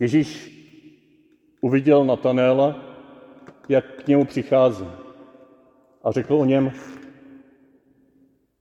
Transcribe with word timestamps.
Ježíš 0.00 0.52
uviděl 1.60 2.04
Natanéla, 2.04 2.76
jak 3.68 4.02
k 4.02 4.06
němu 4.06 4.24
přichází 4.24 4.86
a 6.02 6.12
řekl 6.12 6.34
o 6.34 6.44
něm, 6.44 6.72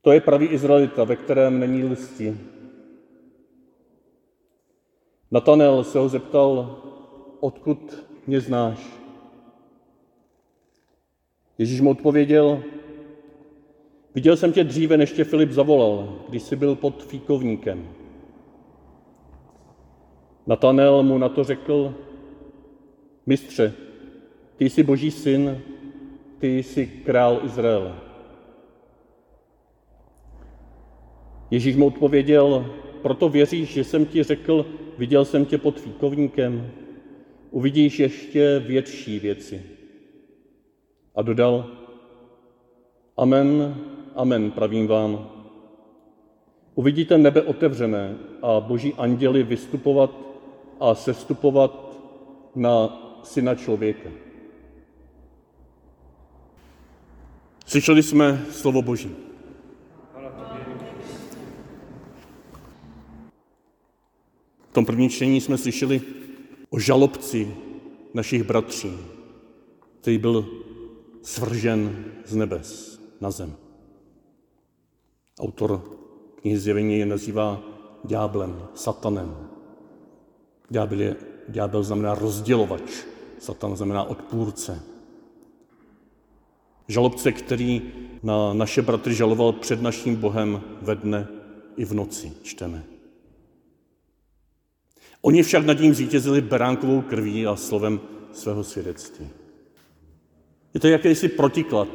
to 0.02 0.12
je 0.12 0.21
pravý 0.21 0.46
Izraelita, 0.46 1.04
ve 1.04 1.16
kterém 1.16 1.60
není 1.60 1.84
listí. 1.84 2.38
Natanel 5.32 5.84
se 5.84 6.00
ho 6.00 6.10
zeptal, 6.10 6.82
odkud 7.39 8.05
mě 8.27 8.41
znáš? 8.41 8.79
Ježíš 11.57 11.81
mu 11.81 11.89
odpověděl, 11.89 12.63
viděl 14.15 14.38
jsem 14.38 14.54
tě 14.54 14.63
dříve, 14.63 14.97
než 14.97 15.11
tě 15.11 15.23
Filip 15.23 15.52
zavolal, 15.52 16.25
když 16.29 16.43
jsi 16.43 16.55
byl 16.55 16.75
pod 16.75 17.04
fíkovníkem. 17.04 18.05
Natanel 20.48 21.04
mu 21.04 21.18
na 21.18 21.30
to 21.30 21.43
řekl, 21.43 21.93
mistře, 23.26 23.73
ty 24.58 24.70
jsi 24.70 24.84
boží 24.84 25.12
syn, 25.12 25.62
ty 26.40 26.63
jsi 26.63 26.88
král 26.88 27.40
Izraele. 27.44 27.95
Ježíš 31.52 31.76
mu 31.76 31.88
odpověděl, 31.88 32.66
proto 33.02 33.30
věříš, 33.30 33.73
že 33.73 33.84
jsem 33.84 34.05
ti 34.05 34.23
řekl, 34.23 34.66
viděl 34.98 35.26
jsem 35.26 35.45
tě 35.45 35.58
pod 35.58 35.80
fíkovníkem, 35.80 36.71
uvidíš 37.52 37.99
ještě 37.99 38.59
větší 38.59 39.20
věci. 39.20 39.63
A 41.16 41.21
dodal, 41.21 41.66
amen, 43.18 43.77
amen, 44.16 44.52
pravím 44.52 44.88
vám. 44.88 45.30
Uvidíte 46.76 47.18
nebe 47.18 47.41
otevřené 47.41 48.18
a 48.41 48.59
boží 48.59 48.93
anděli 48.93 49.43
vystupovat 49.43 50.24
a 50.79 50.95
sestupovat 50.95 51.97
na 52.55 53.02
syna 53.23 53.55
člověka. 53.55 54.09
Slyšeli 57.65 58.04
jsme 58.04 58.45
slovo 58.51 58.82
Boží. 58.82 59.15
V 64.69 64.73
tom 64.73 64.85
prvním 64.85 65.09
čtení 65.09 65.41
jsme 65.41 65.57
slyšeli 65.57 66.01
o 66.69 66.79
žalobci 66.79 67.56
našich 68.13 68.44
bratří, 68.44 68.97
který 70.01 70.17
byl 70.17 70.45
svržen 71.22 72.06
z 72.25 72.35
nebes 72.35 73.00
na 73.22 73.31
zem. 73.31 73.56
Autor 75.39 75.81
knihy 76.41 76.57
Zjevení 76.57 77.00
je 77.00 77.06
nazývá 77.06 77.62
ďáblem, 78.03 78.67
satanem. 78.73 79.54
Ďábel, 80.69 81.02
je, 81.02 81.16
ďábel 81.47 81.84
znamená 81.84 82.16
rozdělovač, 82.16 83.06
satan 83.40 83.75
znamená 83.75 84.03
odpůrce. 84.03 84.84
Žalobce, 86.88 87.31
který 87.31 87.81
na 88.24 88.53
naše 88.53 88.81
bratry 88.81 89.13
žaloval 89.13 89.52
před 89.52 89.81
naším 89.81 90.16
Bohem 90.16 90.62
ve 90.81 90.96
dne 90.96 91.28
i 91.78 91.85
v 91.85 91.94
noci, 91.94 92.34
čteme. 92.44 92.84
Oni 95.22 95.44
však 95.44 95.66
nad 95.66 95.80
ním 95.80 95.94
zvítězili 95.94 96.41
beránkovou 96.41 97.02
krví 97.02 97.47
a 97.47 97.56
slovem 97.56 98.00
svého 98.31 98.63
svědectví. 98.63 99.29
Je 100.74 100.79
to 100.79 100.88
jakýsi 100.88 101.28
protiklad 101.28 101.88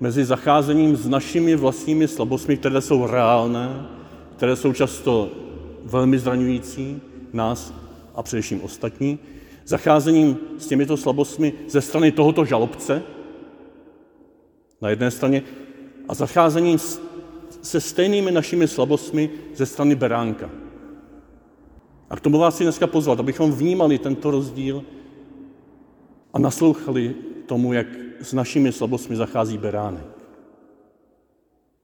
mezi 0.00 0.24
zacházením 0.24 0.96
s 0.96 1.08
našimi 1.08 1.56
vlastními 1.56 2.08
slabostmi, 2.08 2.56
které 2.56 2.80
jsou 2.80 3.06
reálné, 3.06 3.86
které 4.36 4.56
jsou 4.56 4.72
často 4.72 5.30
velmi 5.84 6.18
zraňující 6.18 7.00
nás 7.32 7.74
a 8.14 8.22
především 8.22 8.62
ostatní, 8.62 9.18
zacházením 9.64 10.38
s 10.58 10.66
těmito 10.66 10.96
slabostmi 10.96 11.52
ze 11.68 11.80
strany 11.80 12.12
tohoto 12.12 12.44
žalobce, 12.44 13.02
na 14.80 14.90
jedné 14.90 15.10
straně 15.10 15.42
a 16.08 16.14
zacházením 16.14 16.78
se 17.62 17.80
stejnými 17.80 18.30
našimi 18.30 18.68
slabostmi 18.68 19.30
ze 19.54 19.66
strany 19.66 19.94
beránka. 19.94 20.50
A 22.10 22.16
k 22.16 22.20
tomu 22.20 22.38
vás 22.38 22.54
chci 22.54 22.64
dneska 22.64 22.86
pozvat, 22.86 23.20
abychom 23.20 23.52
vnímali 23.52 23.98
tento 23.98 24.30
rozdíl 24.30 24.84
a 26.32 26.38
naslouchali 26.38 27.14
tomu, 27.46 27.72
jak 27.72 27.86
s 28.20 28.32
našimi 28.32 28.72
slabostmi 28.72 29.16
zachází 29.16 29.58
beránek. 29.58 30.06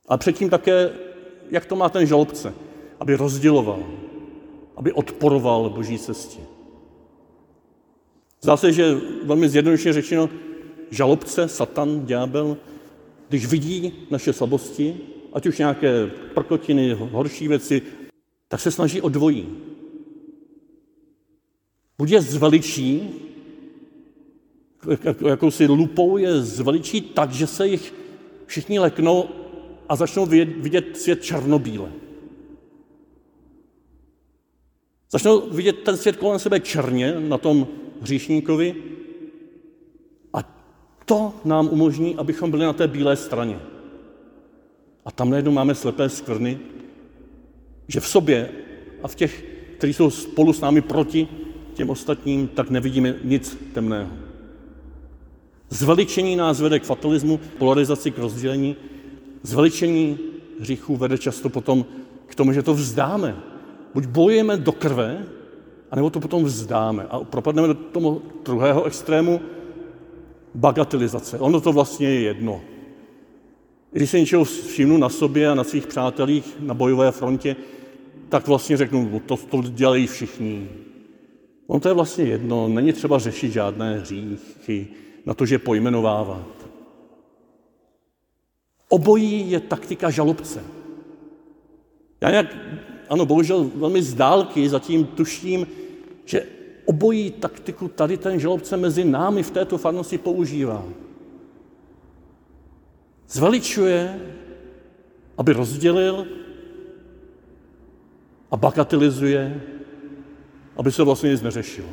A 0.09 0.17
předtím 0.17 0.51
také, 0.51 0.91
jak 1.51 1.67
to 1.67 1.77
má 1.77 1.89
ten 1.89 2.07
žalobce, 2.07 2.55
aby 3.01 3.17
rozděloval, 3.17 3.83
aby 4.79 4.93
odporoval 4.93 5.71
boží 5.71 5.99
cestě. 5.99 6.39
Zdá 8.43 8.57
se, 8.57 8.73
že 8.73 8.95
velmi 9.25 9.49
zjednodušeně 9.49 9.93
řečeno, 9.93 10.31
žalobce, 10.91 11.49
satan, 11.49 12.07
ďábel, 12.07 12.57
když 13.29 13.47
vidí 13.47 13.93
naše 14.11 14.33
slabosti, 14.33 15.01
ať 15.33 15.47
už 15.47 15.59
nějaké 15.59 16.07
prkotiny, 16.35 16.93
horší 16.93 17.49
věci, 17.49 17.83
tak 18.49 18.61
se 18.61 18.71
snaží 18.71 19.01
o 19.01 19.09
dvojí. 19.09 19.49
Buď 21.99 22.11
je 22.11 22.21
zveličí, 22.23 23.11
jakousi 25.29 25.67
lupou 25.67 26.17
je 26.17 26.43
zveličí 26.43 27.01
tak, 27.01 27.33
že 27.33 27.47
se 27.47 27.69
jich 27.69 27.95
všichni 28.47 28.79
leknou 28.79 29.29
a 29.89 29.97
začnou 29.97 30.27
vidět 30.27 30.97
svět 30.97 31.23
černobíle. 31.23 31.93
Začnou 35.11 35.51
vidět 35.51 35.73
ten 35.73 35.97
svět 35.97 36.17
kolem 36.17 36.39
sebe 36.39 36.61
černě 36.61 37.21
na 37.21 37.39
tom 37.39 37.69
hříšníkovi 38.01 38.75
to 41.09 41.33
nám 41.45 41.69
umožní, 41.69 42.17
abychom 42.17 42.51
byli 42.51 42.65
na 42.65 42.73
té 42.73 42.89
bílé 42.89 43.17
straně. 43.17 43.61
A 45.05 45.11
tam 45.11 45.31
najednou 45.31 45.53
máme 45.53 45.75
slepé 45.75 46.09
skvrny, 46.09 46.59
že 47.89 48.01
v 48.01 48.09
sobě 48.09 48.51
a 49.03 49.09
v 49.09 49.15
těch, 49.15 49.45
kteří 49.77 49.93
jsou 49.93 50.11
spolu 50.11 50.53
s 50.53 50.61
námi 50.61 50.81
proti 50.81 51.29
těm 51.75 51.91
ostatním, 51.91 52.49
tak 52.49 52.71
nevidíme 52.71 53.15
nic 53.25 53.59
temného. 53.73 54.11
Zveličení 55.71 56.37
nás 56.37 56.61
vede 56.61 56.79
k 56.81 56.85
fatalismu, 56.85 57.41
polarizaci, 57.59 58.11
k 58.11 58.19
rozdělení. 58.19 58.77
Zveličení 59.43 60.19
hříchů 60.61 60.97
vede 60.97 61.19
často 61.19 61.49
potom 61.49 61.85
k 62.27 62.35
tomu, 62.35 62.53
že 62.53 62.63
to 62.63 62.75
vzdáme. 62.75 63.37
Buď 63.95 64.07
bojujeme 64.07 64.57
do 64.57 64.73
krve, 64.73 65.27
anebo 65.91 66.11
to 66.11 66.21
potom 66.21 66.45
vzdáme 66.45 67.07
a 67.11 67.21
propadneme 67.21 67.69
do 67.69 67.75
toho 67.75 68.23
druhého 68.45 68.85
extrému, 68.85 69.41
bagatelizace. 70.55 71.39
Ono 71.39 71.61
to 71.61 71.73
vlastně 71.73 72.09
je 72.09 72.21
jedno. 72.21 72.61
Když 73.93 74.11
se 74.11 74.21
něčeho 74.21 74.45
všimnu 74.45 74.97
na 74.97 75.09
sobě 75.09 75.49
a 75.49 75.55
na 75.55 75.65
svých 75.65 75.87
přátelích 75.87 76.57
na 76.61 76.75
bojové 76.75 77.11
frontě, 77.13 77.57
tak 78.29 78.47
vlastně 78.47 78.77
řeknu, 78.77 79.09
no 79.13 79.21
to, 79.21 79.37
to 79.37 79.63
dělají 79.63 80.07
všichni. 80.07 80.69
Ono 81.67 81.81
to 81.81 81.89
je 81.89 81.95
vlastně 81.95 82.25
jedno, 82.25 82.69
není 82.69 82.93
třeba 82.93 83.19
řešit 83.19 83.53
žádné 83.53 83.99
hříchy, 83.99 84.87
na 85.27 85.35
to, 85.35 85.47
že 85.47 85.59
pojmenovávat. 85.59 86.69
Obojí 88.89 89.51
je 89.51 89.61
taktika 89.61 90.11
žalobce. 90.11 90.65
Já 92.21 92.31
nějak, 92.31 92.57
ano, 93.09 93.27
bohužel 93.27 93.71
velmi 93.75 94.03
z 94.03 94.15
dálky 94.15 94.69
zatím 94.69 95.07
tuším, 95.07 95.67
že 96.25 96.47
obojí 96.85 97.31
taktiku 97.31 97.89
tady 97.89 98.17
ten 98.17 98.41
žalobce 98.41 98.77
mezi 98.77 99.05
námi 99.05 99.43
v 99.43 99.51
této 99.51 99.79
farnosti 99.79 100.19
používá. 100.19 100.85
Zveličuje, 103.29 104.21
aby 105.39 105.53
rozdělil 105.53 106.27
a 108.51 108.57
bagatelizuje, 108.57 109.61
aby 110.77 110.93
se 110.93 111.03
vlastně 111.03 111.31
nic 111.31 111.43
neřešilo. 111.43 111.89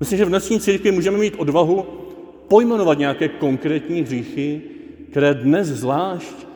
Myslím, 0.00 0.18
že 0.18 0.24
v 0.24 0.28
dnešní 0.28 0.60
církvi 0.60 0.90
můžeme 0.90 1.18
mít 1.18 1.34
odvahu 1.38 1.86
pojmenovat 2.48 2.98
nějaké 2.98 3.28
konkrétní 3.28 4.00
hříchy, 4.02 4.62
které 5.10 5.34
dnes 5.34 5.68
zvlášť 5.68 6.51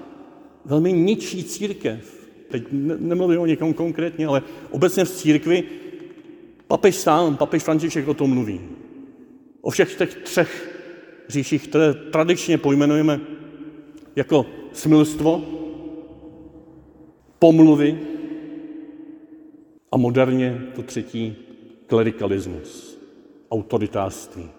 velmi 0.66 0.92
ničí 0.92 1.44
církev. 1.44 2.28
Teď 2.48 2.64
nemluvím 2.98 3.40
o 3.40 3.46
někom 3.46 3.74
konkrétně, 3.74 4.26
ale 4.26 4.42
obecně 4.70 5.04
v 5.04 5.10
církvi 5.10 5.64
papež 6.66 6.96
sám, 6.96 7.36
papež 7.36 7.62
František 7.62 8.08
o 8.08 8.14
tom 8.14 8.30
mluví. 8.30 8.60
O 9.60 9.70
všech 9.70 9.98
těch 9.98 10.14
třech 10.14 10.80
říších, 11.28 11.68
které 11.68 11.94
tradičně 11.94 12.58
pojmenujeme 12.58 13.20
jako 14.16 14.46
smilstvo, 14.72 15.44
pomluvy 17.38 18.00
a 19.92 19.96
moderně 19.96 20.62
to 20.74 20.82
třetí 20.82 21.36
klerikalismus, 21.86 22.98
autoritářství. 23.50 24.50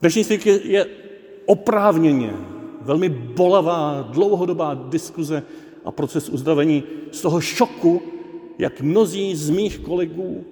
Dnešní 0.00 0.24
svět 0.24 0.46
je 0.46 0.86
oprávněně 1.46 2.34
velmi 2.80 3.08
bolavá, 3.08 4.08
dlouhodobá 4.12 4.74
diskuze 4.74 5.42
a 5.84 5.90
proces 5.90 6.28
uzdravení 6.28 6.82
z 7.12 7.20
toho 7.20 7.40
šoku, 7.40 8.02
jak 8.58 8.80
mnozí 8.80 9.36
z 9.36 9.50
mých 9.50 9.78
kolegů 9.78 10.44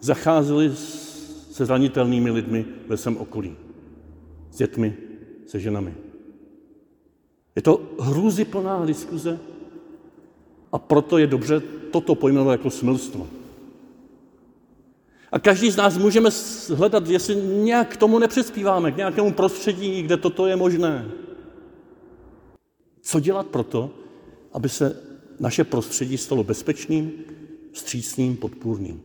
zacházeli 0.00 0.70
se 1.50 1.66
zranitelnými 1.66 2.30
lidmi 2.30 2.64
ve 2.88 2.96
svém 2.96 3.16
okolí. 3.16 3.56
S 4.50 4.56
dětmi, 4.56 4.96
se 5.46 5.60
ženami. 5.60 5.94
Je 7.56 7.62
to 7.62 7.80
hrůzyplná 8.00 8.84
diskuze 8.84 9.38
a 10.72 10.78
proto 10.78 11.18
je 11.18 11.26
dobře 11.26 11.62
toto 11.90 12.14
pojmenovat 12.14 12.52
jako 12.52 12.70
smilstvo. 12.70 13.26
A 15.34 15.38
každý 15.38 15.70
z 15.70 15.76
nás 15.76 15.98
můžeme 15.98 16.30
hledat, 16.74 17.08
jestli 17.08 17.36
nějak 17.36 17.88
k 17.88 17.96
tomu 17.96 18.18
nepřispíváme, 18.18 18.92
k 18.92 18.96
nějakému 18.96 19.32
prostředí, 19.32 20.02
kde 20.02 20.16
toto 20.16 20.46
je 20.46 20.56
možné. 20.56 21.10
Co 23.02 23.20
dělat 23.20 23.46
proto, 23.46 23.90
aby 24.52 24.68
se 24.68 25.02
naše 25.40 25.64
prostředí 25.64 26.18
stalo 26.18 26.44
bezpečným, 26.44 27.12
střícným, 27.72 28.36
podpůrným? 28.36 29.02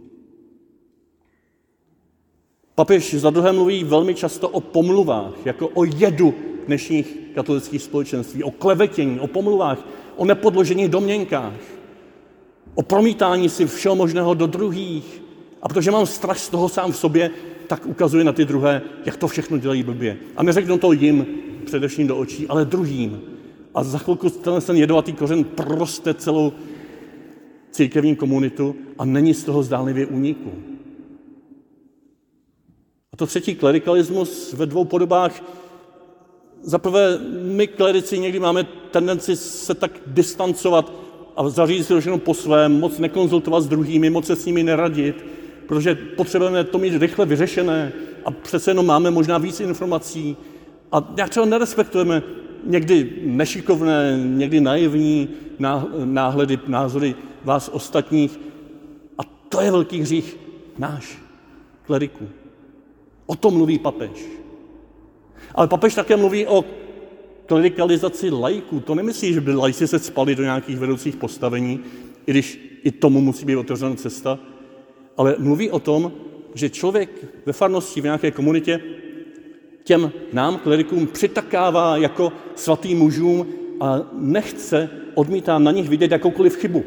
Papež 2.76 3.14
za 3.14 3.30
druhé 3.30 3.52
mluví 3.52 3.84
velmi 3.84 4.16
často 4.16 4.50
o 4.50 4.62
pomluvách, 4.62 5.34
jako 5.46 5.68
o 5.68 5.84
jedu 5.84 6.34
dnešních 6.66 7.18
katolických 7.36 7.84
společenství, 7.84 8.44
o 8.44 8.52
klevetění, 8.52 9.20
o 9.20 9.28
pomluvách, 9.28 9.80
o 10.16 10.26
nepodložených 10.26 10.90
domněnkách, 10.90 11.62
o 12.76 12.82
promítání 12.82 13.50
si 13.50 13.66
všeho 13.66 13.96
možného 13.96 14.34
do 14.34 14.48
druhých. 14.48 15.29
A 15.62 15.68
protože 15.68 15.92
mám 15.92 16.06
strach 16.06 16.40
z 16.40 16.50
toho 16.50 16.70
sám 16.70 16.92
v 16.92 16.98
sobě, 16.98 17.32
tak 17.68 17.86
ukazuje 17.86 18.24
na 18.24 18.32
ty 18.32 18.46
druhé, 18.46 18.82
jak 19.06 19.18
to 19.18 19.28
všechno 19.28 19.58
dělají 19.58 19.84
blbě. 19.84 20.18
A 20.38 20.44
neřeknu 20.44 20.78
to 20.78 20.92
jim, 20.92 21.26
především 21.66 22.08
do 22.08 22.18
očí, 22.18 22.48
ale 22.48 22.66
druhým. 22.66 23.22
A 23.76 23.84
za 23.84 23.98
chvilku 23.98 24.30
ten, 24.30 24.62
ten 24.62 24.76
jedovatý 24.76 25.14
kořen 25.14 25.44
proste 25.44 26.14
celou 26.14 26.54
církevní 27.72 28.16
komunitu 28.16 28.76
a 28.98 29.06
není 29.06 29.34
z 29.34 29.44
toho 29.44 29.64
zdánlivě 29.64 30.06
úniku. 30.06 30.52
A 33.14 33.18
to 33.18 33.26
třetí 33.26 33.56
klerikalismus 33.56 34.54
ve 34.54 34.66
dvou 34.66 34.86
podobách 34.86 35.42
Zaprvé, 36.62 37.20
my 37.42 37.68
klerici 37.68 38.20
někdy 38.20 38.40
máme 38.40 38.64
tendenci 38.92 39.36
se 39.36 39.74
tak 39.74 39.92
distancovat 40.08 40.92
a 41.36 41.50
zařídit 41.50 41.84
si 41.84 42.00
všechno 42.00 42.18
po 42.18 42.34
svém, 42.34 42.80
moc 42.80 42.98
nekonzultovat 42.98 43.64
s 43.64 43.68
druhými, 43.68 44.10
moc 44.10 44.26
se 44.26 44.36
s 44.36 44.46
nimi 44.46 44.64
neradit, 44.64 45.26
protože 45.70 45.96
potřebujeme 45.96 46.64
to 46.64 46.78
mít 46.78 46.98
rychle 46.98 47.26
vyřešené 47.26 47.92
a 48.26 48.32
přece 48.32 48.72
jenom 48.72 48.86
máme 48.86 49.12
možná 49.12 49.38
víc 49.38 49.60
informací 49.60 50.38
a 50.92 51.14
nějak 51.16 51.30
třeba 51.30 51.46
nerespektujeme 51.46 52.24
někdy 52.64 53.14
nešikovné, 53.24 54.20
někdy 54.26 54.62
naivní 54.62 55.30
náhledy, 56.06 56.60
názory 56.68 57.16
vás 57.44 57.70
ostatních. 57.74 58.40
A 59.18 59.24
to 59.50 59.62
je 59.62 59.72
velký 59.72 60.02
hřích 60.02 60.38
náš, 60.78 61.18
kleriků. 61.86 62.28
O 63.26 63.36
tom 63.36 63.54
mluví 63.54 63.80
papež. 63.80 64.26
Ale 65.56 65.68
papež 65.68 65.96
také 65.96 66.18
mluví 66.18 66.48
o 66.48 66.66
klerikalizaci 67.46 68.30
lajků. 68.30 68.80
To 68.80 68.96
nemyslí, 68.96 69.34
že 69.34 69.42
by 69.42 69.54
lajci 69.54 69.88
se 69.88 70.00
spali 70.00 70.36
do 70.36 70.44
nějakých 70.44 70.78
vedoucích 70.78 71.16
postavení, 71.16 71.80
i 72.26 72.32
když 72.32 72.80
i 72.84 72.92
tomu 72.92 73.22
musí 73.22 73.46
být 73.46 73.56
otevřena 73.56 73.96
cesta, 73.96 74.40
ale 75.20 75.36
mluví 75.40 75.72
o 75.72 75.80
tom, 75.80 76.12
že 76.54 76.70
člověk 76.70 77.10
ve 77.46 77.54
farnosti, 77.54 78.02
v 78.02 78.04
nějaké 78.04 78.32
komunitě, 78.32 78.80
těm 79.84 80.12
nám, 80.34 80.58
klerikům, 80.58 81.08
přitakává 81.08 81.98
jako 81.98 82.32
svatým 82.56 82.98
mužům 82.98 83.48
a 83.80 84.02
nechce, 84.14 84.90
odmítá 85.16 85.60
na 85.60 85.72
nich 85.72 85.90
vidět 85.90 86.12
jakoukoliv 86.12 86.56
chybu. 86.56 86.84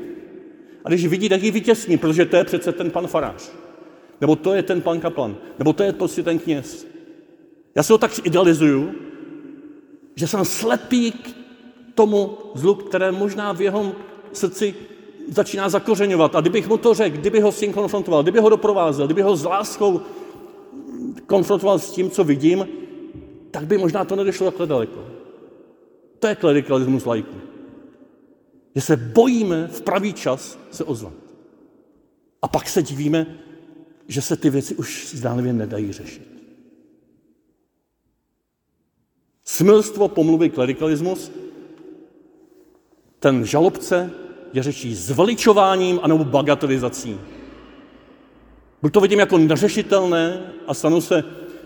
A 0.84 0.88
když 0.88 1.06
vidí, 1.06 1.28
tak 1.28 1.42
ji 1.42 1.50
vytěsní, 1.50 1.98
protože 1.98 2.24
to 2.24 2.36
je 2.36 2.44
přece 2.44 2.72
ten 2.72 2.90
pan 2.90 3.06
farář. 3.06 3.52
Nebo 4.20 4.36
to 4.36 4.54
je 4.54 4.62
ten 4.62 4.80
pan 4.80 5.00
kaplan. 5.00 5.36
Nebo 5.58 5.72
to 5.72 5.82
je 5.82 5.92
prostě 5.92 6.22
ten 6.22 6.38
kněz. 6.38 6.86
Já 7.74 7.82
si 7.82 7.92
ho 7.92 7.98
tak 7.98 8.26
idealizuju, 8.26 8.94
že 10.14 10.26
jsem 10.26 10.44
slepý 10.44 11.12
k 11.12 11.30
tomu 11.94 12.38
zlu, 12.54 12.74
které 12.74 13.12
možná 13.12 13.52
v 13.52 13.60
jeho 13.60 13.92
srdci 14.32 14.74
začíná 15.28 15.68
zakořeňovat. 15.68 16.36
A 16.36 16.40
kdybych 16.40 16.68
mu 16.68 16.76
to 16.76 16.94
řekl, 16.94 17.16
kdyby 17.16 17.40
ho 17.40 17.52
s 17.52 17.60
tím 17.60 17.72
konfrontoval, 17.72 18.22
kdyby 18.22 18.38
ho 18.38 18.48
doprovázel, 18.48 19.06
kdyby 19.06 19.22
ho 19.22 19.36
s 19.36 19.44
láskou 19.44 20.00
konfrontoval 21.26 21.78
s 21.78 21.90
tím, 21.90 22.10
co 22.10 22.24
vidím, 22.24 22.68
tak 23.50 23.66
by 23.66 23.78
možná 23.78 24.04
to 24.04 24.16
nedošlo 24.16 24.50
takhle 24.50 24.66
daleko. 24.66 25.06
To 26.18 26.26
je 26.26 26.34
klerikalismus 26.34 27.06
lajků. 27.06 27.36
Že 28.74 28.80
se 28.80 28.96
bojíme 28.96 29.68
v 29.68 29.80
pravý 29.82 30.12
čas 30.12 30.58
se 30.70 30.84
ozvat. 30.84 31.12
A 32.42 32.48
pak 32.48 32.68
se 32.68 32.82
divíme, 32.82 33.38
že 34.08 34.22
se 34.22 34.36
ty 34.36 34.50
věci 34.50 34.74
už 34.74 35.14
zdánlivě 35.14 35.52
nedají 35.52 35.92
řešit. 35.92 36.32
Smilstvo, 39.44 40.08
pomluvy, 40.08 40.50
klerikalismus, 40.50 41.32
ten 43.18 43.44
žalobce 43.44 44.10
je 44.52 44.62
řečí 44.62 44.94
zveličováním 44.94 46.00
anebo 46.02 46.24
bagatelizací. 46.24 47.18
Buď 48.82 48.92
to 48.92 49.00
vidím 49.00 49.18
jako 49.18 49.38
neřešitelné 49.38 50.40
a 50.66 50.74
stanu 50.74 51.00
se 51.00 51.24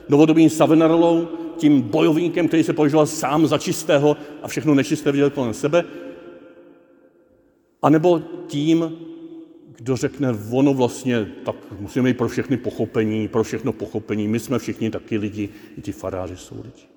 novodobým 0.09 0.51
Savenarolou, 0.51 1.29
tím 1.57 1.83
bojovníkem, 1.83 2.49
který 2.49 2.65
se 2.65 2.73
považoval 2.73 3.07
sám 3.07 3.47
za 3.47 3.59
čistého 3.59 4.17
a 4.43 4.49
všechno 4.49 4.75
nečisté 4.75 5.13
viděl 5.13 5.31
kolem 5.31 5.55
sebe, 5.55 5.85
anebo 7.83 8.23
tím, 8.47 8.99
kdo 9.77 9.97
řekne, 9.97 10.29
ono 10.51 10.75
vlastně, 10.75 11.27
tak 11.45 11.57
musíme 11.81 12.03
mít 12.09 12.17
pro 12.17 12.29
všechny 12.29 12.57
pochopení, 12.57 13.29
pro 13.29 13.43
všechno 13.43 13.73
pochopení, 13.73 14.29
my 14.29 14.41
jsme 14.41 14.59
všichni 14.59 14.91
taky 14.91 15.19
lidi, 15.19 15.49
i 15.79 15.83
ti 15.83 15.93
faráři 15.93 16.37
jsou 16.37 16.57
lidi. 16.57 16.96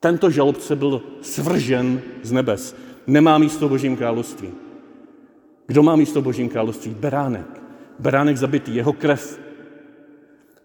Tento 0.00 0.30
žalobce 0.30 0.76
byl 0.76 1.02
svržen 1.20 2.02
z 2.22 2.32
nebes. 2.32 2.76
Nemá 3.06 3.38
místo 3.38 3.66
v 3.66 3.70
Božím 3.70 3.96
království. 3.96 4.48
Kdo 5.66 5.82
má 5.82 5.96
místo 5.96 6.20
v 6.20 6.24
Božím 6.24 6.48
království? 6.48 6.94
Beránek. 6.94 7.62
Beránek 7.98 8.36
zabitý, 8.36 8.74
jeho 8.74 8.92
krev. 8.92 9.40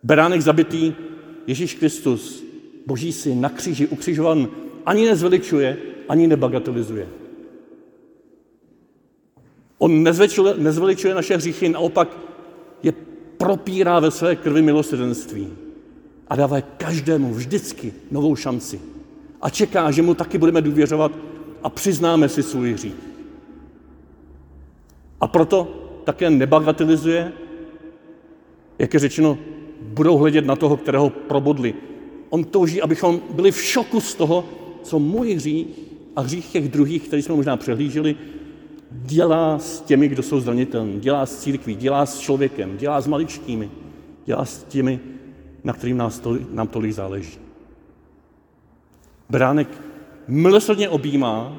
Beránek 0.03 0.41
zabitý, 0.41 0.93
Ježíš 1.47 1.73
Kristus, 1.75 2.43
Boží 2.87 3.13
syn, 3.13 3.41
na 3.41 3.49
kříži 3.49 3.87
ukřižovan, 3.87 4.47
ani 4.85 5.05
nezveličuje, 5.05 5.77
ani 6.09 6.27
nebagatelizuje. 6.27 7.07
On 9.77 10.03
nezveličuje 10.57 11.13
naše 11.13 11.37
hříchy, 11.37 11.69
naopak 11.69 12.17
je 12.83 12.93
propírá 13.37 13.99
ve 13.99 14.11
své 14.11 14.35
krvi 14.35 14.61
milosrdenství 14.61 15.47
a 16.27 16.35
dává 16.35 16.61
každému 16.61 17.33
vždycky 17.33 17.93
novou 18.11 18.35
šanci 18.35 18.92
a 19.43 19.49
čeká, 19.49 19.91
že 19.91 20.01
mu 20.01 20.13
taky 20.13 20.37
budeme 20.37 20.61
důvěřovat 20.61 21.11
a 21.63 21.69
přiznáme 21.69 22.29
si 22.29 22.43
svůj 22.43 22.73
hřích. 22.73 22.95
A 25.21 25.27
proto 25.27 25.67
také 26.03 26.29
nebagatelizuje, 26.29 27.31
jak 28.79 28.93
je 28.93 28.99
řečeno, 28.99 29.37
budou 29.81 30.17
hledět 30.17 30.45
na 30.45 30.55
toho, 30.55 30.77
kterého 30.77 31.09
probodli. 31.09 31.73
On 32.29 32.43
touží, 32.43 32.81
abychom 32.81 33.21
byli 33.29 33.51
v 33.51 33.61
šoku 33.61 34.01
z 34.01 34.15
toho, 34.15 34.45
co 34.83 34.99
můj 34.99 35.33
hřích 35.33 35.67
a 36.15 36.21
hřích 36.21 36.51
těch 36.51 36.69
druhých, 36.69 37.07
který 37.07 37.21
jsme 37.21 37.35
možná 37.35 37.57
přehlíželi, 37.57 38.15
dělá 38.91 39.59
s 39.59 39.81
těmi, 39.81 40.07
kdo 40.07 40.23
jsou 40.23 40.39
zranitelní, 40.39 40.99
dělá 40.99 41.25
s 41.25 41.39
církví, 41.39 41.75
dělá 41.75 42.05
s 42.05 42.19
člověkem, 42.19 42.77
dělá 42.77 43.01
s 43.01 43.07
maličkými, 43.07 43.69
dělá 44.25 44.45
s 44.45 44.63
těmi, 44.63 44.99
na 45.63 45.73
kterým 45.73 46.01
nám 46.51 46.67
tolik 46.67 46.91
záleží. 46.91 47.43
Beránek 49.33 49.67
milosrdně 50.27 50.89
objímá, 50.89 51.57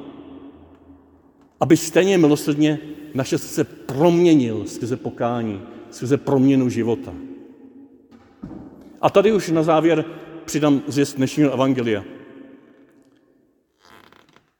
aby 1.59 1.77
stejně 1.77 2.17
milosrdně 2.17 2.79
naše 3.13 3.37
srdce 3.37 3.63
proměnil 3.63 4.63
skrze 4.65 4.97
pokání, 4.97 5.61
skrze 5.89 6.17
proměnu 6.17 6.69
života. 6.69 7.13
A 9.01 9.09
tady 9.09 9.31
už 9.31 9.49
na 9.49 9.63
závěr 9.63 10.05
přidám 10.45 10.81
zvěst 10.87 11.17
dnešního 11.17 11.53
evangelia. 11.53 12.03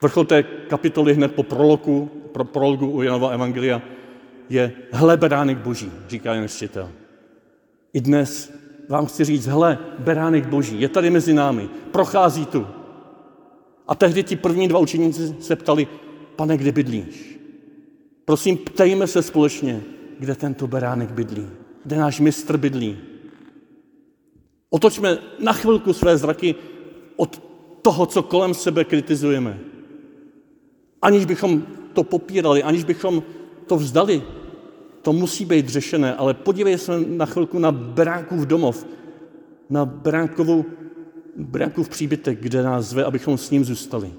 Vrchol 0.02 0.24
té 0.24 0.42
kapitoly 0.42 1.14
hned 1.14 1.34
po 1.34 1.42
prologu, 1.42 2.10
pro 2.32 2.44
prologu 2.44 2.90
u 2.90 3.02
Janova 3.02 3.30
evangelia 3.30 3.82
je 4.48 4.72
hle 4.92 5.16
beránek 5.16 5.58
boží, 5.58 5.92
říká 6.08 6.34
jen 6.34 6.48
štětel. 6.48 6.90
I 7.92 8.00
dnes 8.00 8.52
vám 8.88 9.06
chci 9.06 9.24
říct, 9.24 9.46
hle, 9.46 9.78
beránek 9.98 10.46
boží, 10.46 10.80
je 10.80 10.88
tady 10.88 11.10
mezi 11.10 11.34
námi, 11.34 11.68
prochází 11.92 12.46
tu. 12.46 12.66
A 13.86 13.94
tehdy 13.94 14.22
ti 14.22 14.36
první 14.36 14.68
dva 14.68 14.78
učeníci 14.78 15.36
se 15.40 15.56
ptali, 15.56 15.86
pane, 16.36 16.56
kde 16.56 16.72
bydlíš? 16.72 17.38
Prosím, 18.24 18.56
ptejme 18.56 19.06
se 19.06 19.22
společně, 19.22 19.82
kde 20.18 20.34
tento 20.34 20.66
beránek 20.66 21.10
bydlí, 21.10 21.46
kde 21.84 21.96
náš 21.96 22.20
mistr 22.20 22.56
bydlí. 22.56 22.98
Otočme 24.70 25.18
na 25.38 25.52
chvilku 25.52 25.92
své 25.92 26.18
zraky 26.18 26.54
od 27.16 27.42
toho, 27.82 28.06
co 28.06 28.22
kolem 28.22 28.54
sebe 28.54 28.84
kritizujeme. 28.84 29.58
Aniž 31.02 31.24
bychom 31.24 31.66
to 31.92 32.04
popírali, 32.04 32.62
aniž 32.62 32.84
bychom 32.84 33.22
to 33.66 33.76
vzdali, 33.76 34.22
to 35.02 35.12
musí 35.12 35.44
být 35.44 35.68
řešené, 35.68 36.14
ale 36.14 36.34
podívej 36.34 36.78
se 36.78 37.00
na 37.00 37.26
chvilku 37.26 37.58
na 37.58 37.72
Beránkův 37.72 38.46
domov, 38.46 38.86
na 39.70 39.84
Beránkovou, 39.84 40.64
Beránkův 41.36 41.88
příbytek, 41.88 42.40
kde 42.40 42.62
nás 42.62 42.86
zve, 42.86 43.04
abychom 43.04 43.38
s 43.38 43.50
ním 43.50 43.64
zůstali. 43.64 44.12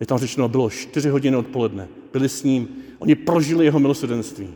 Je 0.00 0.06
tam 0.06 0.18
řečeno, 0.18 0.48
bylo 0.48 0.70
čtyři 0.70 1.08
hodiny 1.08 1.36
odpoledne, 1.36 1.88
byli 2.12 2.28
s 2.28 2.42
ním, 2.42 2.68
oni 2.98 3.14
prožili 3.14 3.64
jeho 3.64 3.80
milosrdenství. 3.80 4.48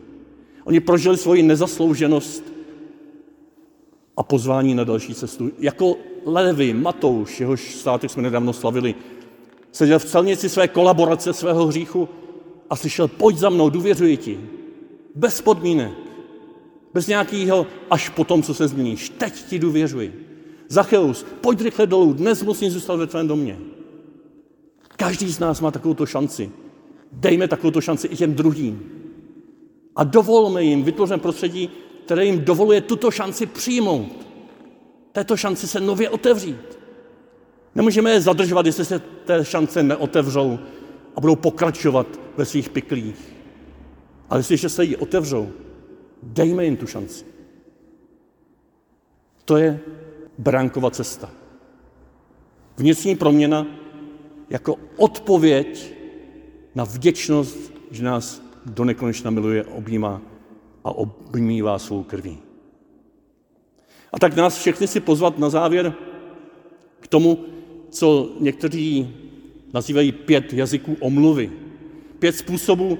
Oni 0.65 0.81
prožili 0.81 1.17
svoji 1.17 1.43
nezaslouženost 1.43 2.45
a 4.17 4.23
pozvání 4.23 4.75
na 4.75 4.85
další 4.85 5.15
cestu. 5.15 5.51
Jako 5.59 5.97
Levi, 6.25 6.75
Matouš, 6.75 7.41
jehož 7.41 7.75
státek 7.75 8.11
jsme 8.11 8.23
nedávno 8.23 8.53
slavili, 8.53 8.95
seděl 9.73 9.99
v 9.99 10.05
celnici 10.05 10.49
své 10.49 10.69
kolaborace, 10.69 11.33
svého 11.33 11.67
hříchu 11.67 12.09
a 12.71 12.77
slyšel, 12.77 13.09
pojď 13.09 13.37
za 13.37 13.51
mnou, 13.51 13.71
důvěřuji 13.71 14.17
ti. 14.17 14.41
Bez 15.15 15.41
podmínek. 15.41 15.93
Bez 16.95 17.07
nějakého 17.07 17.67
až 17.91 18.09
po 18.09 18.25
tom, 18.25 18.43
co 18.43 18.55
se 18.55 18.69
změníš. 18.69 19.11
Teď 19.11 19.45
ti 19.49 19.59
důvěřuji. 19.59 20.26
Zacheus, 20.69 21.27
pojď 21.41 21.61
rychle 21.61 21.87
dolů, 21.87 22.13
dnes 22.13 22.43
musím 22.43 22.71
zůstat 22.71 22.97
ve 22.97 23.07
tvém 23.07 23.29
domě. 23.29 23.59
Každý 24.97 25.33
z 25.33 25.39
nás 25.39 25.61
má 25.61 25.71
takovou 25.71 26.07
šanci. 26.07 26.51
Dejme 27.13 27.49
takovou 27.49 27.81
šanci 27.81 28.07
i 28.07 28.17
těm 28.17 28.35
druhým. 28.35 28.83
A 29.97 30.05
dovolme 30.05 30.63
jim, 30.63 30.83
vytvoříme 30.83 31.19
prostředí, 31.19 31.71
které 32.05 32.25
jim 32.25 32.45
dovoluje 32.45 32.81
tuto 32.81 33.11
šanci 33.11 33.47
přijmout. 33.47 34.27
Této 35.13 35.37
šanci 35.37 35.69
se 35.69 35.81
nově 35.81 36.11
otevřít. 36.11 36.79
Nemůžeme 37.75 38.11
je 38.11 38.21
zadržovat, 38.21 38.67
jestli 38.67 38.85
se 38.85 38.99
té 38.99 39.45
šance 39.45 39.83
neotevřou 39.83 40.59
a 41.17 41.21
budou 41.21 41.37
pokračovat 41.37 42.07
ve 42.37 42.45
svých 42.45 42.69
piklích. 42.69 43.33
Ale 44.31 44.41
jestliže 44.41 44.69
se 44.69 44.85
jí 44.85 44.97
otevřou, 44.97 45.49
dejme 46.23 46.65
jim 46.65 46.77
tu 46.77 46.87
šanci. 46.87 47.25
To 49.45 49.57
je 49.57 49.81
bránkova 50.39 50.91
cesta. 50.91 51.31
Vnitřní 52.77 53.17
proměna 53.17 53.67
jako 54.51 54.77
odpověď 54.97 55.95
na 56.75 56.85
vděčnost, 56.85 57.73
že 57.91 58.05
nás 58.05 58.43
do 58.67 58.85
nekonečna 58.85 59.31
miluje, 59.31 59.65
objímá 59.65 60.23
a 60.85 60.91
obmývá 60.91 61.79
svou 61.79 62.03
krví. 62.03 62.39
A 64.13 64.19
tak 64.19 64.37
nás 64.37 64.59
všechny 64.59 64.87
si 64.87 65.01
pozvat 65.01 65.39
na 65.39 65.51
závěr 65.51 65.95
k 67.01 67.09
tomu, 67.09 67.45
co 67.91 68.31
někteří 68.41 69.17
nazývají 69.73 70.13
pět 70.13 70.53
jazyků 70.53 70.97
omluvy. 71.01 71.53
Pět 72.19 72.37
způsobů, 72.37 72.99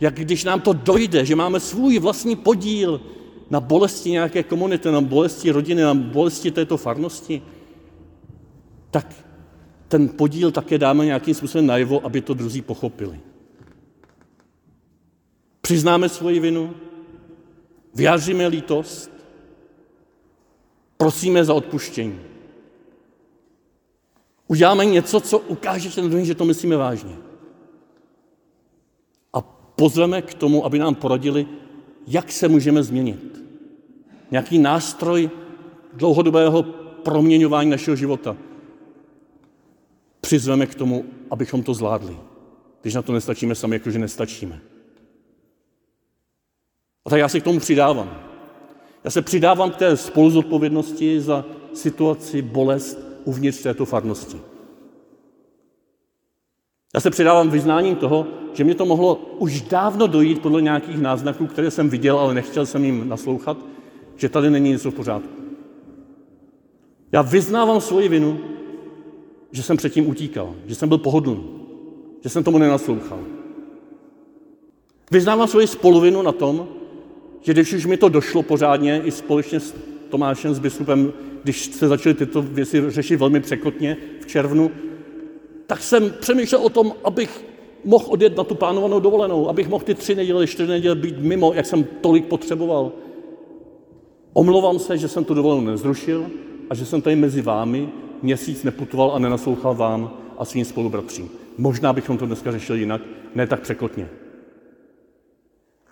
jak 0.00 0.14
když 0.14 0.44
nám 0.44 0.60
to 0.60 0.72
dojde, 0.72 1.24
že 1.24 1.36
máme 1.36 1.60
svůj 1.60 1.98
vlastní 1.98 2.36
podíl 2.36 3.00
na 3.50 3.60
bolesti 3.60 4.10
nějaké 4.10 4.42
komunity, 4.42 4.90
na 4.90 5.00
bolesti 5.00 5.50
rodiny, 5.50 5.82
na 5.82 5.94
bolesti 5.94 6.50
této 6.50 6.76
farnosti, 6.76 7.42
tak 8.90 9.24
ten 9.88 10.08
podíl 10.08 10.50
také 10.50 10.78
dáme 10.78 11.04
nějakým 11.04 11.34
způsobem 11.34 11.66
najevo, 11.66 12.06
aby 12.06 12.20
to 12.20 12.34
druzí 12.34 12.62
pochopili. 12.62 13.20
Přiznáme 15.60 16.08
svoji 16.08 16.40
vinu, 16.40 16.74
vyjádříme 17.94 18.46
lítost, 18.46 19.10
prosíme 20.96 21.44
za 21.44 21.54
odpuštění. 21.54 22.20
Uděláme 24.48 24.84
něco, 24.84 25.20
co 25.20 25.38
ukáže 25.38 25.90
ten 25.90 26.08
druhý, 26.10 26.26
že 26.26 26.34
to 26.34 26.44
myslíme 26.44 26.76
vážně. 26.76 27.16
A 29.32 29.40
pozveme 29.76 30.22
k 30.22 30.34
tomu, 30.34 30.64
aby 30.64 30.78
nám 30.78 30.94
poradili, 30.94 31.46
jak 32.06 32.32
se 32.32 32.48
můžeme 32.48 32.82
změnit. 32.82 33.44
Nějaký 34.30 34.58
nástroj 34.58 35.30
dlouhodobého 35.92 36.62
proměňování 37.02 37.70
našeho 37.70 37.96
života. 37.96 38.36
Přizveme 40.20 40.66
k 40.66 40.74
tomu, 40.74 41.04
abychom 41.30 41.62
to 41.62 41.74
zvládli. 41.74 42.16
Když 42.82 42.94
na 42.94 43.02
to 43.02 43.12
nestačíme 43.12 43.54
sami, 43.54 43.76
jakože 43.76 43.98
nestačíme. 43.98 44.60
A 47.04 47.10
tak 47.10 47.18
já 47.18 47.28
se 47.28 47.40
k 47.40 47.44
tomu 47.44 47.58
přidávám. 47.58 48.24
Já 49.04 49.10
se 49.10 49.22
přidávám 49.22 49.70
k 49.70 49.76
té 49.76 49.96
spoluzodpovědnosti 49.96 51.20
za 51.20 51.44
situaci, 51.74 52.42
bolest 52.42 52.98
uvnitř 53.24 53.62
této 53.62 53.84
farnosti. 53.84 54.40
Já 56.94 57.00
se 57.00 57.10
přidávám 57.10 57.50
vyznáním 57.50 57.96
toho, 57.96 58.26
že 58.52 58.64
mě 58.64 58.74
to 58.74 58.86
mohlo 58.86 59.34
už 59.38 59.62
dávno 59.62 60.06
dojít 60.06 60.42
podle 60.42 60.62
nějakých 60.62 60.98
náznaků, 60.98 61.46
které 61.46 61.70
jsem 61.70 61.88
viděl, 61.88 62.18
ale 62.18 62.34
nechtěl 62.34 62.66
jsem 62.66 62.84
jim 62.84 63.08
naslouchat, 63.08 63.56
že 64.16 64.28
tady 64.28 64.50
není 64.50 64.70
něco 64.70 64.90
v 64.90 64.94
pořádku. 64.94 65.42
Já 67.12 67.22
vyznávám 67.22 67.80
svoji 67.80 68.08
vinu, 68.08 68.40
že 69.52 69.62
jsem 69.62 69.76
předtím 69.76 70.08
utíkal, 70.08 70.54
že 70.66 70.74
jsem 70.74 70.88
byl 70.88 70.98
pohodlný, 70.98 71.44
že 72.20 72.28
jsem 72.28 72.44
tomu 72.44 72.58
nenaslouchal. 72.58 73.18
Vyznávám 75.10 75.48
svoji 75.48 75.66
spoluvinu 75.66 76.22
na 76.22 76.32
tom, 76.32 76.68
že 77.40 77.52
když 77.52 77.72
už 77.72 77.86
mi 77.86 77.96
to 77.96 78.08
došlo 78.08 78.42
pořádně 78.42 79.02
i 79.04 79.10
společně 79.10 79.60
s 79.60 79.74
Tomášem, 80.08 80.54
s 80.54 80.58
biskupem, 80.58 81.12
když 81.42 81.64
se 81.64 81.88
začaly 81.88 82.14
tyto 82.14 82.42
věci 82.42 82.90
řešit 82.90 83.16
velmi 83.16 83.40
překotně 83.40 83.96
v 84.20 84.26
červnu, 84.26 84.70
tak 85.66 85.82
jsem 85.82 86.14
přemýšlel 86.20 86.60
o 86.60 86.68
tom, 86.68 86.92
abych 87.04 87.44
mohl 87.84 88.04
odjet 88.08 88.36
na 88.36 88.44
tu 88.44 88.54
plánovanou 88.54 89.00
dovolenou, 89.00 89.48
abych 89.48 89.68
mohl 89.68 89.84
ty 89.84 89.94
tři 89.94 90.14
neděle, 90.14 90.46
čtyři 90.46 90.68
neděle 90.68 90.94
být 90.94 91.18
mimo, 91.18 91.52
jak 91.52 91.66
jsem 91.66 91.84
tolik 91.84 92.26
potřeboval. 92.26 92.92
Omlouvám 94.32 94.78
se, 94.78 94.98
že 94.98 95.08
jsem 95.08 95.24
tu 95.24 95.34
dovolenou 95.34 95.60
nezrušil 95.60 96.26
a 96.70 96.74
že 96.74 96.86
jsem 96.86 97.02
tady 97.02 97.16
mezi 97.16 97.42
vámi 97.42 97.88
měsíc 98.22 98.62
neputoval 98.62 99.12
a 99.14 99.18
nenaslouchal 99.18 99.74
vám 99.74 100.16
a 100.38 100.44
svým 100.44 100.64
spolubratřím. 100.64 101.30
Možná 101.58 101.92
bychom 101.92 102.18
to 102.18 102.26
dneska 102.26 102.52
řešili 102.52 102.78
jinak, 102.78 103.02
ne 103.34 103.46
tak 103.46 103.60
překotně. 103.60 104.08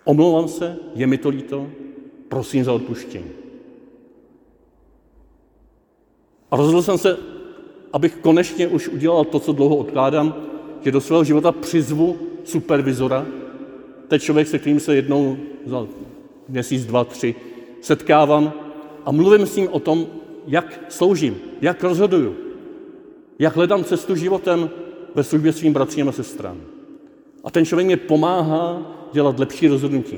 Omlouvám 0.05 0.47
se, 0.47 0.77
je 0.95 1.07
mi 1.07 1.17
to 1.17 1.29
líto, 1.29 1.67
prosím 2.29 2.63
za 2.63 2.73
odpuštění. 2.73 3.31
A 6.51 6.55
rozhodl 6.55 6.81
jsem 6.81 6.97
se, 6.97 7.17
abych 7.93 8.15
konečně 8.21 8.67
už 8.67 8.87
udělal 8.87 9.25
to, 9.25 9.39
co 9.39 9.53
dlouho 9.53 9.75
odkládám, 9.75 10.35
že 10.81 10.91
do 10.91 11.01
svého 11.01 11.23
života 11.23 11.51
přizvu 11.51 12.17
supervizora, 12.43 13.25
je 14.11 14.19
člověk, 14.19 14.47
se 14.47 14.59
kterým 14.59 14.79
se 14.79 14.95
jednou 14.95 15.37
za 15.65 15.87
měsíc, 16.49 16.85
dva, 16.85 17.03
tři 17.03 17.35
setkávám 17.81 18.53
a 19.05 19.11
mluvím 19.11 19.45
s 19.45 19.55
ním 19.55 19.67
o 19.71 19.79
tom, 19.79 20.07
jak 20.47 20.85
sloužím, 20.89 21.37
jak 21.61 21.83
rozhoduju, 21.83 22.35
jak 23.39 23.55
hledám 23.55 23.83
cestu 23.83 24.15
životem 24.15 24.69
ve 25.15 25.23
službě 25.23 25.53
svým 25.53 25.73
bratřím 25.73 26.09
a 26.09 26.11
sestrám. 26.11 26.57
A 27.43 27.51
ten 27.51 27.65
člověk 27.65 27.85
mě 27.85 27.97
pomáhá 27.97 28.81
dělat 29.13 29.39
lepší 29.39 29.67
rozhodnutí. 29.67 30.17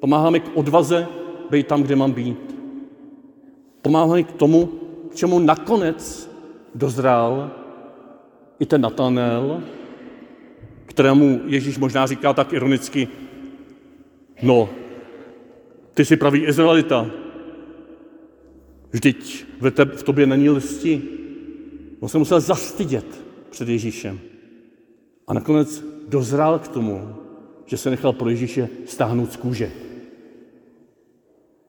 Pomáhá 0.00 0.30
mi 0.30 0.40
k 0.40 0.50
odvaze 0.54 1.06
být 1.50 1.66
tam, 1.66 1.82
kde 1.82 1.96
mám 1.96 2.12
být. 2.12 2.54
Pomáhá 3.82 4.14
mi 4.14 4.24
k 4.24 4.32
tomu, 4.32 4.66
k 5.10 5.14
čemu 5.14 5.38
nakonec 5.38 6.30
dozrál 6.74 7.50
i 8.58 8.66
ten 8.66 8.80
Natanel, 8.80 9.62
kterému 10.86 11.40
Ježíš 11.46 11.78
možná 11.78 12.06
říká 12.06 12.32
tak 12.32 12.52
ironicky, 12.52 13.08
no, 14.42 14.68
ty 15.94 16.04
jsi 16.04 16.16
pravý 16.16 16.44
Izraelita, 16.44 17.06
vždyť 18.90 19.44
v 19.96 20.02
tobě 20.02 20.26
není 20.26 20.50
lsti. 20.50 21.02
On 22.00 22.08
se 22.08 22.18
musel 22.18 22.40
zastydět 22.40 23.24
před 23.50 23.68
Ježíšem. 23.68 24.20
A 25.26 25.34
nakonec 25.34 25.84
dozrál 26.08 26.58
k 26.58 26.68
tomu, 26.68 27.16
že 27.66 27.76
se 27.76 27.90
nechal 27.90 28.12
pro 28.12 28.28
Ježíše 28.28 28.68
stáhnout 28.86 29.32
z 29.32 29.36
kůže. 29.36 29.72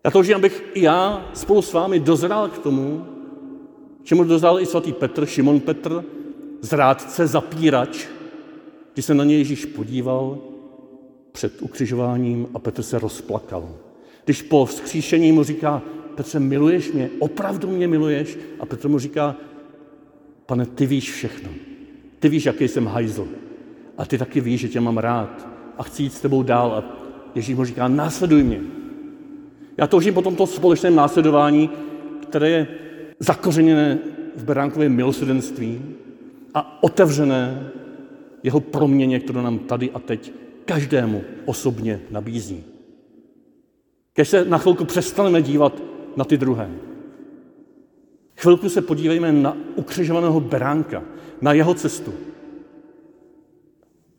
Já 0.03 0.11
toužím, 0.11 0.35
abych 0.35 0.63
i 0.73 0.81
já 0.81 1.29
spolu 1.33 1.61
s 1.61 1.73
vámi 1.73 1.99
dozrál 1.99 2.49
k 2.49 2.57
tomu, 2.57 3.14
čemu 4.05 4.23
dozrál 4.23 4.59
i 4.59 4.65
svatý 4.65 4.93
Petr, 4.93 5.25
Šimon 5.25 5.59
Petr, 5.59 6.03
zrádce, 6.61 7.27
zapírač, 7.27 8.07
když 8.93 9.05
se 9.05 9.13
na 9.13 9.23
něj 9.23 9.37
Ježíš 9.37 9.65
podíval 9.65 10.37
před 11.31 11.61
ukřižováním 11.61 12.47
a 12.53 12.59
Petr 12.59 12.83
se 12.83 12.99
rozplakal. 12.99 13.69
Když 14.25 14.41
po 14.41 14.65
vzkříšení 14.65 15.31
mu 15.31 15.43
říká, 15.43 15.81
Petře, 16.15 16.39
miluješ 16.39 16.91
mě, 16.91 17.09
opravdu 17.19 17.67
mě 17.67 17.87
miluješ? 17.87 18.37
A 18.59 18.65
Petr 18.65 18.87
mu 18.87 18.99
říká, 18.99 19.35
pane, 20.45 20.65
ty 20.65 20.85
víš 20.85 21.11
všechno. 21.11 21.49
Ty 22.19 22.29
víš, 22.29 22.45
jaký 22.45 22.67
jsem 22.67 22.85
hajzl. 22.85 23.27
A 23.97 24.05
ty 24.05 24.17
taky 24.17 24.41
víš, 24.41 24.61
že 24.61 24.67
tě 24.67 24.79
mám 24.79 24.97
rád 24.97 25.47
a 25.77 25.83
chci 25.83 26.03
jít 26.03 26.13
s 26.13 26.21
tebou 26.21 26.43
dál. 26.43 26.71
A 26.71 26.83
Ježíš 27.35 27.55
mu 27.55 27.65
říká, 27.65 27.87
následuj 27.87 28.43
mě. 28.43 28.61
Já 29.77 29.87
toužím 29.87 30.13
po 30.13 30.21
tomto 30.21 30.47
společném 30.47 30.95
následování, 30.95 31.69
které 32.29 32.49
je 32.49 32.67
zakořeněné 33.19 33.99
v 34.35 34.43
beránkovém 34.43 34.93
milosrdenství 34.95 35.81
a 36.53 36.83
otevřené 36.83 37.71
jeho 38.43 38.59
proměně, 38.59 39.19
kterou 39.19 39.41
nám 39.41 39.59
tady 39.59 39.91
a 39.91 39.99
teď 39.99 40.33
každému 40.65 41.23
osobně 41.45 42.01
nabízí. 42.11 42.63
Když 44.15 44.29
se 44.29 44.45
na 44.45 44.57
chvilku 44.57 44.85
přestaneme 44.85 45.41
dívat 45.41 45.83
na 46.15 46.25
ty 46.25 46.37
druhé. 46.37 46.71
Chvilku 48.37 48.69
se 48.69 48.81
podívejme 48.81 49.31
na 49.31 49.57
ukřižovaného 49.75 50.39
beránka, 50.39 51.03
na 51.41 51.53
jeho 51.53 51.73
cestu. 51.73 52.13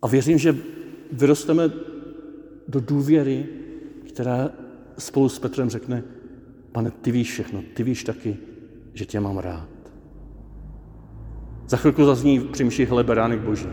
A 0.03 0.09
věřím, 0.09 0.39
že 0.39 0.57
vyrosteme 1.13 1.71
do 2.69 2.81
důvěry, 2.81 3.47
která 4.09 4.51
spolu 4.99 5.29
s 5.29 5.39
Petrem 5.39 5.71
řekne, 5.71 6.05
pane, 6.73 6.91
ty 6.91 7.11
víš 7.11 7.33
všechno, 7.33 7.65
ty 7.75 7.83
víš 7.83 8.05
taky, 8.05 8.37
že 8.97 9.07
tě 9.07 9.21
mám 9.21 9.39
rád. 9.39 9.69
Za 11.69 11.77
chvilku 11.77 12.05
zazní 12.05 12.41
při 12.41 12.87
beránek 13.03 13.41
boží. 13.41 13.67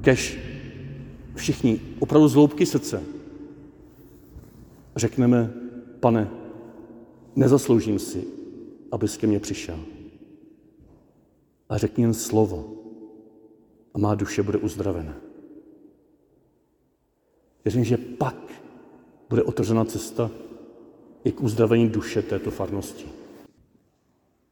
Kež 0.00 0.38
všichni 1.34 1.80
opravdu 1.98 2.28
z 2.28 2.34
hloubky 2.34 2.66
srdce 2.66 3.02
řekneme, 4.96 5.52
pane, 6.00 6.30
nezasloužím 7.36 7.98
si, 7.98 8.24
abys 8.90 9.16
ke 9.16 9.26
mně 9.26 9.40
přišel. 9.40 9.78
A 11.68 11.78
řekni 11.78 12.04
jen 12.04 12.14
slovo 12.14 12.74
a 13.94 13.98
má 13.98 14.14
duše 14.14 14.42
bude 14.42 14.58
uzdravena. 14.58 15.14
Věřím, 17.64 17.84
že 17.84 17.96
pak 17.96 18.36
bude 19.28 19.42
otevřena 19.42 19.84
cesta 19.84 20.30
i 21.24 21.32
k 21.32 21.40
uzdravení 21.40 21.88
duše 21.88 22.22
této 22.22 22.50
farnosti. 22.50 23.21